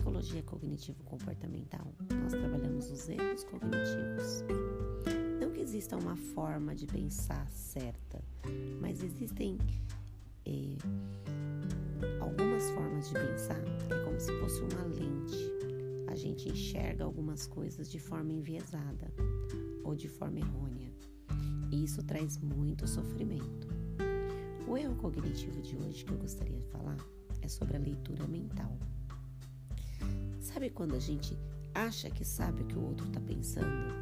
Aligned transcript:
psicologia 0.00 0.42
cognitivo-comportamental, 0.44 1.92
nós 2.22 2.32
trabalhamos 2.32 2.90
os 2.90 3.06
erros 3.06 3.44
cognitivos. 3.44 4.42
Não 5.38 5.50
que 5.52 5.60
exista 5.60 5.94
uma 5.94 6.16
forma 6.16 6.74
de 6.74 6.86
pensar 6.86 7.46
certa, 7.50 8.24
mas 8.80 9.02
existem 9.02 9.58
é, 10.46 10.78
algumas 12.18 12.70
formas 12.70 13.08
de 13.08 13.14
pensar 13.14 13.60
que 13.62 13.92
é 13.92 14.02
como 14.02 14.18
se 14.18 14.32
fosse 14.40 14.62
uma 14.62 14.84
lente. 14.84 15.52
A 16.06 16.16
gente 16.16 16.48
enxerga 16.48 17.04
algumas 17.04 17.46
coisas 17.46 17.90
de 17.90 17.98
forma 17.98 18.32
enviesada 18.32 19.12
ou 19.84 19.94
de 19.94 20.08
forma 20.08 20.38
errônea. 20.38 20.90
E 21.70 21.84
isso 21.84 22.02
traz 22.04 22.38
muito 22.38 22.88
sofrimento. 22.88 23.68
O 24.66 24.78
erro 24.78 24.96
cognitivo 24.96 25.60
de 25.60 25.76
hoje 25.76 26.06
que 26.06 26.12
eu 26.12 26.18
gostaria 26.18 26.56
de 26.56 26.66
falar 26.68 26.96
é 27.42 27.48
sobre 27.48 27.76
a 27.76 27.80
leitura 27.80 28.26
mental. 28.26 28.78
Sabe 30.40 30.70
quando 30.70 30.94
a 30.94 30.98
gente 30.98 31.38
acha 31.74 32.10
que 32.10 32.24
sabe 32.24 32.62
o 32.62 32.66
que 32.66 32.76
o 32.76 32.82
outro 32.82 33.06
está 33.06 33.20
pensando? 33.20 33.92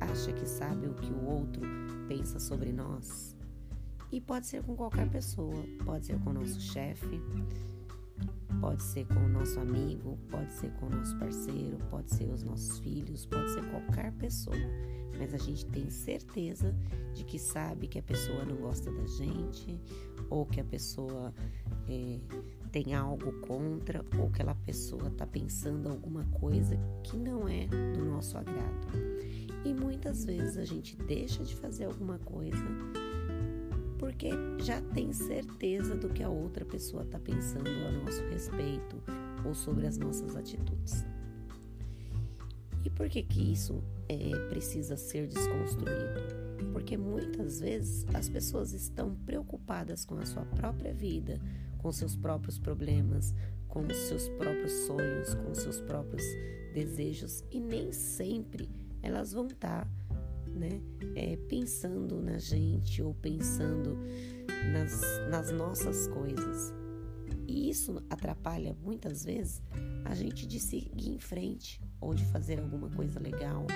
Acha 0.00 0.32
que 0.32 0.46
sabe 0.46 0.88
o 0.88 0.94
que 0.94 1.10
o 1.12 1.24
outro 1.24 1.62
pensa 2.08 2.40
sobre 2.40 2.72
nós? 2.72 3.36
E 4.10 4.20
pode 4.20 4.48
ser 4.48 4.64
com 4.64 4.74
qualquer 4.74 5.08
pessoa, 5.08 5.64
pode 5.84 6.06
ser 6.06 6.18
com 6.20 6.30
o 6.30 6.34
nosso 6.34 6.60
chefe, 6.60 7.20
pode 8.60 8.82
ser 8.82 9.06
com 9.06 9.20
o 9.20 9.28
nosso 9.28 9.58
amigo, 9.58 10.18
pode 10.30 10.52
ser 10.52 10.70
com 10.74 10.86
o 10.86 10.90
nosso 10.90 11.16
parceiro, 11.18 11.78
pode 11.90 12.10
ser 12.14 12.30
os 12.30 12.42
nossos 12.42 12.78
filhos, 12.80 13.26
pode 13.26 13.50
ser 13.50 13.62
qualquer 13.70 14.12
pessoa. 14.12 14.56
Mas 15.18 15.34
a 15.34 15.38
gente 15.38 15.66
tem 15.66 15.90
certeza 15.90 16.74
de 17.14 17.24
que 17.24 17.38
sabe 17.38 17.88
que 17.88 17.98
a 17.98 18.02
pessoa 18.02 18.44
não 18.44 18.56
gosta 18.56 18.90
da 18.92 19.06
gente, 19.06 19.78
ou 20.28 20.46
que 20.46 20.60
a 20.60 20.64
pessoa 20.64 21.34
é, 21.88 22.20
tem 22.70 22.94
algo 22.94 23.32
contra 23.40 24.04
ou 24.18 24.28
que 24.28 24.40
aquela 24.40 24.54
pessoa 24.54 25.08
está 25.08 25.26
pensando 25.26 25.88
alguma 25.88 26.24
coisa 26.26 26.78
que 27.02 27.16
não 27.16 27.48
é 27.48 27.66
do 27.66 28.04
nosso 28.04 28.38
agrado. 28.38 28.86
E 29.64 29.74
muitas 29.74 30.24
vezes 30.24 30.56
a 30.56 30.64
gente 30.64 30.96
deixa 30.96 31.42
de 31.42 31.54
fazer 31.56 31.84
alguma 31.84 32.18
coisa 32.20 32.64
porque 34.00 34.30
já 34.64 34.80
tem 34.80 35.12
certeza 35.12 35.94
do 35.94 36.08
que 36.08 36.22
a 36.22 36.28
outra 36.30 36.64
pessoa 36.64 37.02
está 37.02 37.18
pensando 37.18 37.68
a 37.68 37.92
nosso 37.92 38.22
respeito 38.30 38.96
ou 39.44 39.54
sobre 39.54 39.86
as 39.86 39.98
nossas 39.98 40.34
atitudes. 40.34 41.04
E 42.82 42.88
por 42.88 43.10
que 43.10 43.22
que 43.22 43.52
isso 43.52 43.84
é, 44.08 44.48
precisa 44.48 44.96
ser 44.96 45.28
desconstruído? 45.28 46.72
Porque 46.72 46.96
muitas 46.96 47.60
vezes 47.60 48.06
as 48.14 48.26
pessoas 48.26 48.72
estão 48.72 49.14
preocupadas 49.26 50.06
com 50.06 50.14
a 50.16 50.24
sua 50.24 50.46
própria 50.46 50.94
vida, 50.94 51.38
com 51.76 51.92
seus 51.92 52.16
próprios 52.16 52.58
problemas, 52.58 53.34
com 53.68 53.86
seus 53.90 54.30
próprios 54.30 54.72
sonhos, 54.86 55.34
com 55.34 55.54
seus 55.54 55.78
próprios 55.78 56.24
desejos 56.72 57.44
e 57.50 57.60
nem 57.60 57.92
sempre 57.92 58.66
elas 59.02 59.32
vão 59.32 59.46
estar, 59.46 59.84
tá, 59.84 59.90
né, 60.54 60.80
é, 61.14 61.36
pensando 61.48 62.20
na 62.20 62.38
gente 62.38 63.02
ou 63.02 63.14
pensando 63.14 63.98
nas, 64.72 65.00
nas 65.28 65.50
nossas 65.50 66.06
coisas. 66.08 66.74
E 67.46 67.68
isso 67.68 68.02
atrapalha 68.08 68.76
muitas 68.82 69.24
vezes 69.24 69.62
a 70.04 70.14
gente 70.14 70.46
de 70.46 70.60
seguir 70.60 71.10
em 71.10 71.18
frente 71.18 71.80
ou 72.00 72.14
de 72.14 72.24
fazer 72.26 72.60
alguma 72.60 72.88
coisa 72.90 73.18
legal 73.18 73.66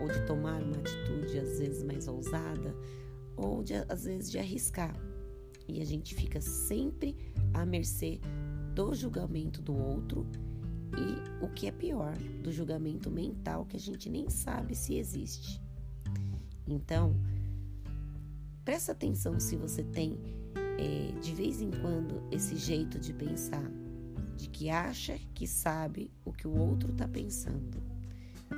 ou 0.00 0.08
de 0.08 0.26
tomar 0.26 0.60
uma 0.62 0.76
atitude 0.76 1.38
às 1.38 1.58
vezes 1.58 1.82
mais 1.84 2.08
ousada 2.08 2.74
ou 3.36 3.62
de, 3.62 3.74
às 3.88 4.04
vezes 4.04 4.30
de 4.30 4.38
arriscar. 4.38 4.94
E 5.68 5.80
a 5.80 5.84
gente 5.84 6.14
fica 6.14 6.40
sempre 6.40 7.16
à 7.52 7.64
mercê 7.64 8.20
do 8.74 8.92
julgamento 8.94 9.62
do 9.62 9.74
outro 9.74 10.26
e 10.96 11.44
o 11.44 11.48
que 11.48 11.66
é 11.66 11.72
pior, 11.72 12.16
do 12.42 12.52
julgamento 12.52 13.10
mental 13.10 13.64
que 13.64 13.76
a 13.76 13.80
gente 13.80 14.10
nem 14.10 14.28
sabe 14.28 14.74
se 14.74 14.96
existe. 14.96 15.60
Então, 16.66 17.14
presta 18.64 18.92
atenção 18.92 19.38
se 19.38 19.56
você 19.56 19.82
tem 19.82 20.18
é, 20.78 21.18
de 21.20 21.34
vez 21.34 21.60
em 21.60 21.70
quando 21.70 22.22
esse 22.30 22.56
jeito 22.56 22.98
de 22.98 23.12
pensar, 23.12 23.70
de 24.36 24.48
que 24.48 24.70
acha 24.70 25.18
que 25.34 25.46
sabe 25.46 26.10
o 26.24 26.32
que 26.32 26.48
o 26.48 26.56
outro 26.56 26.90
está 26.90 27.06
pensando. 27.06 27.82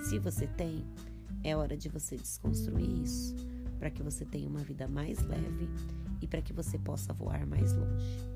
Se 0.04 0.18
você 0.18 0.46
tem, 0.46 0.84
é 1.42 1.56
hora 1.56 1.76
de 1.76 1.88
você 1.88 2.16
desconstruir 2.16 3.02
isso 3.02 3.34
para 3.78 3.90
que 3.90 4.02
você 4.02 4.24
tenha 4.24 4.48
uma 4.48 4.60
vida 4.60 4.88
mais 4.88 5.18
leve 5.22 5.68
e 6.20 6.26
para 6.26 6.40
que 6.40 6.52
você 6.52 6.78
possa 6.78 7.12
voar 7.12 7.46
mais 7.46 7.72
longe. 7.72 8.26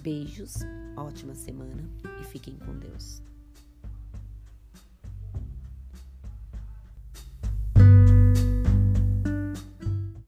Beijos, 0.00 0.56
ótima 0.96 1.34
semana 1.34 1.88
e 2.20 2.24
fiquem 2.24 2.58
com 2.58 2.78
Deus. 2.78 3.22